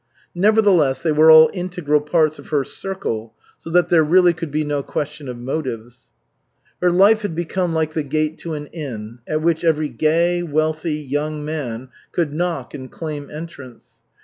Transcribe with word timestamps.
Nevertheless, 0.33 1.03
they 1.03 1.11
were 1.11 1.29
all 1.29 1.51
integral 1.53 2.01
parts 2.01 2.39
of 2.39 2.47
her 2.47 2.63
circle, 2.63 3.35
so 3.59 3.69
that 3.69 3.89
there 3.89 4.03
really 4.03 4.33
could 4.33 4.49
be 4.49 4.63
no 4.63 4.81
question 4.81 5.29
of 5.29 5.37
motives. 5.37 6.07
Her 6.81 6.89
life 6.89 7.21
had 7.21 7.35
become 7.35 7.75
like 7.75 7.93
the 7.93 8.01
gate 8.01 8.39
to 8.39 8.55
an 8.55 8.65
inn, 8.73 9.19
at 9.27 9.43
which 9.43 9.63
every 9.63 9.89
gay, 9.89 10.41
wealthy, 10.41 10.95
young 10.95 11.45
man 11.45 11.89
could 12.13 12.33
knock 12.33 12.73
and 12.73 12.89
claim 12.91 13.29
entrance. 13.29 14.01